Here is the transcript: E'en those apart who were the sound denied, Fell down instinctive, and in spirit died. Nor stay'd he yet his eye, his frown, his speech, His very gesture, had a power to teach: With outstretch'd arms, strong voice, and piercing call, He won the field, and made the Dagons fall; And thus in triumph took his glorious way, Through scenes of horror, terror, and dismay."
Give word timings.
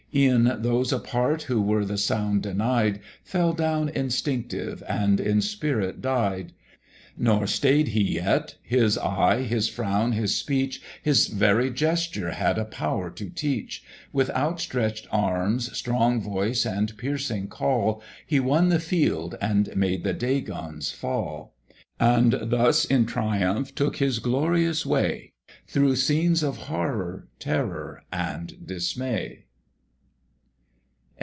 E'en 0.13 0.61
those 0.61 0.91
apart 0.91 1.43
who 1.43 1.61
were 1.61 1.85
the 1.85 1.97
sound 1.97 2.43
denied, 2.43 2.99
Fell 3.23 3.53
down 3.53 3.87
instinctive, 3.87 4.83
and 4.85 5.21
in 5.21 5.39
spirit 5.39 6.01
died. 6.01 6.51
Nor 7.17 7.47
stay'd 7.47 7.87
he 7.87 8.15
yet 8.15 8.55
his 8.61 8.97
eye, 8.97 9.43
his 9.43 9.69
frown, 9.69 10.11
his 10.11 10.35
speech, 10.35 10.81
His 11.01 11.27
very 11.27 11.69
gesture, 11.71 12.31
had 12.31 12.57
a 12.57 12.65
power 12.65 13.09
to 13.11 13.29
teach: 13.29 13.85
With 14.11 14.29
outstretch'd 14.31 15.07
arms, 15.13 15.71
strong 15.77 16.19
voice, 16.19 16.65
and 16.65 16.97
piercing 16.97 17.47
call, 17.47 18.03
He 18.27 18.37
won 18.37 18.67
the 18.67 18.81
field, 18.81 19.37
and 19.39 19.73
made 19.77 20.03
the 20.03 20.11
Dagons 20.13 20.91
fall; 20.91 21.55
And 22.01 22.33
thus 22.47 22.83
in 22.83 23.05
triumph 23.05 23.73
took 23.73 23.95
his 23.95 24.19
glorious 24.19 24.85
way, 24.85 25.31
Through 25.67 25.95
scenes 25.95 26.43
of 26.43 26.57
horror, 26.67 27.29
terror, 27.39 28.03
and 28.11 28.67
dismay." 28.67 29.45